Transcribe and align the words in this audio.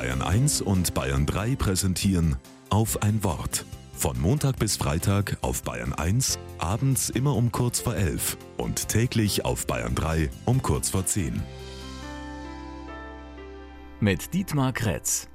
Bayern 0.00 0.22
1 0.22 0.62
und 0.62 0.94
Bayern 0.94 1.26
3 1.26 1.56
präsentieren 1.56 2.36
auf 2.70 3.02
ein 3.02 3.22
Wort. 3.22 3.66
Von 3.92 4.18
Montag 4.18 4.58
bis 4.58 4.78
Freitag 4.78 5.36
auf 5.42 5.62
Bayern 5.62 5.92
1, 5.92 6.38
abends 6.56 7.10
immer 7.10 7.36
um 7.36 7.52
kurz 7.52 7.80
vor 7.80 7.94
11 7.94 8.38
und 8.56 8.88
täglich 8.88 9.44
auf 9.44 9.66
Bayern 9.66 9.94
3 9.94 10.30
um 10.46 10.62
kurz 10.62 10.88
vor 10.88 11.04
10. 11.04 11.42
Mit 14.00 14.32
Dietmar 14.32 14.72
Kretz. 14.72 15.28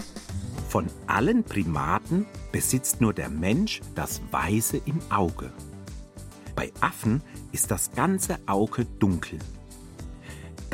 Von 0.68 0.88
allen 1.06 1.44
Primaten 1.44 2.26
besitzt 2.52 3.02
nur 3.02 3.14
der 3.14 3.30
Mensch 3.30 3.82
das 3.94 4.20
Weiße 4.32 4.78
im 4.78 5.00
Auge. 5.12 5.54
Bei 6.56 6.72
Affen 6.82 7.22
ist 7.52 7.70
das 7.70 7.92
ganze 7.92 8.40
Auge 8.48 8.86
dunkel. 8.98 9.38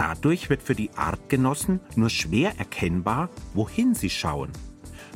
Dadurch 0.02 0.50
wird 0.50 0.64
für 0.64 0.74
die 0.74 0.90
Artgenossen 0.96 1.80
nur 1.96 2.10
schwer 2.10 2.58
erkennbar, 2.58 3.30
wohin 3.54 3.94
sie 3.94 4.10
schauen, 4.10 4.50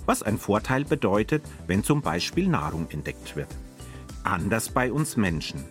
was 0.05 0.21
ein 0.21 0.37
Vorteil 0.37 0.85
bedeutet, 0.85 1.41
wenn 1.65 1.83
zum 1.83 2.03
Beispiel 2.03 2.47
Nahrung 2.47 2.87
entdeckt 2.91 3.35
wird. 3.35 3.47
Anders 4.23 4.69
bei 4.69 4.91
uns 4.91 5.17
Menschen. 5.17 5.63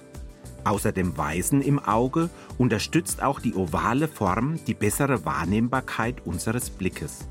Außer 0.65 0.91
dem 0.91 1.17
Weißen 1.17 1.63
im 1.63 1.79
Auge 1.79 2.29
unterstützt 2.59 3.23
auch 3.23 3.39
die 3.39 3.55
ovale 3.55 4.09
Form 4.09 4.59
die 4.67 4.75
bessere 4.75 5.25
Wahrnehmbarkeit 5.25 6.27
unseres 6.27 6.69
Blickes. 6.71 7.29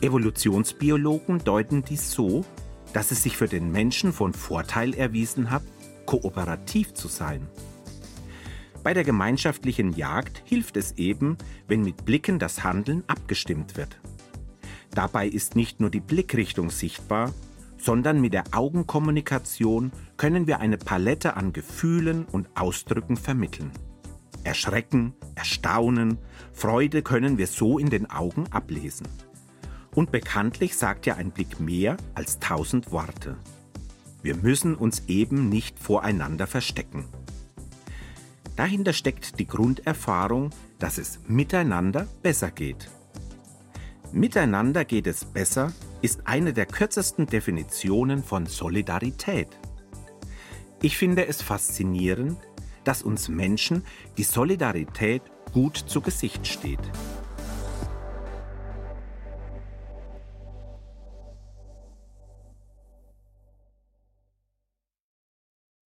Evolutionsbiologen 0.00 1.44
deuten 1.44 1.84
dies 1.84 2.10
so, 2.10 2.44
dass 2.92 3.12
es 3.12 3.22
sich 3.22 3.36
für 3.36 3.46
den 3.46 3.70
Menschen 3.70 4.12
von 4.12 4.32
Vorteil 4.32 4.94
erwiesen 4.94 5.52
hat, 5.52 5.62
kooperativ 6.06 6.94
zu 6.94 7.06
sein. 7.06 7.46
Bei 8.88 8.94
der 8.94 9.04
gemeinschaftlichen 9.04 9.92
Jagd 9.92 10.42
hilft 10.46 10.78
es 10.78 10.92
eben, 10.92 11.36
wenn 11.66 11.82
mit 11.82 12.06
Blicken 12.06 12.38
das 12.38 12.64
Handeln 12.64 13.04
abgestimmt 13.06 13.76
wird. 13.76 14.00
Dabei 14.94 15.28
ist 15.28 15.56
nicht 15.56 15.78
nur 15.78 15.90
die 15.90 16.00
Blickrichtung 16.00 16.70
sichtbar, 16.70 17.34
sondern 17.76 18.18
mit 18.18 18.32
der 18.32 18.44
Augenkommunikation 18.52 19.92
können 20.16 20.46
wir 20.46 20.60
eine 20.60 20.78
Palette 20.78 21.36
an 21.36 21.52
Gefühlen 21.52 22.24
und 22.32 22.48
Ausdrücken 22.54 23.18
vermitteln. 23.18 23.72
Erschrecken, 24.42 25.12
Erstaunen, 25.34 26.16
Freude 26.54 27.02
können 27.02 27.36
wir 27.36 27.46
so 27.46 27.78
in 27.78 27.90
den 27.90 28.08
Augen 28.08 28.46
ablesen. 28.52 29.06
Und 29.94 30.12
bekanntlich 30.12 30.78
sagt 30.78 31.04
ja 31.04 31.16
ein 31.16 31.30
Blick 31.30 31.60
mehr 31.60 31.98
als 32.14 32.38
tausend 32.38 32.90
Worte. 32.90 33.36
Wir 34.22 34.36
müssen 34.36 34.74
uns 34.74 35.02
eben 35.08 35.50
nicht 35.50 35.78
voreinander 35.78 36.46
verstecken. 36.46 37.04
Dahinter 38.58 38.92
steckt 38.92 39.38
die 39.38 39.46
Grunderfahrung, 39.46 40.50
dass 40.80 40.98
es 40.98 41.20
miteinander 41.28 42.08
besser 42.22 42.50
geht. 42.50 42.90
Miteinander 44.10 44.84
geht 44.84 45.06
es 45.06 45.24
besser 45.24 45.72
ist 46.02 46.22
eine 46.24 46.52
der 46.52 46.66
kürzesten 46.66 47.26
Definitionen 47.26 48.24
von 48.24 48.46
Solidarität. 48.46 49.46
Ich 50.82 50.98
finde 50.98 51.28
es 51.28 51.40
faszinierend, 51.40 52.36
dass 52.82 53.04
uns 53.04 53.28
Menschen 53.28 53.84
die 54.16 54.24
Solidarität 54.24 55.22
gut 55.52 55.76
zu 55.76 56.00
Gesicht 56.00 56.44
steht. 56.44 56.80